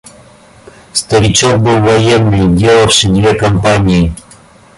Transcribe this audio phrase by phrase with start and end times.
[0.93, 4.11] Старичок был военный, делавший две кампании.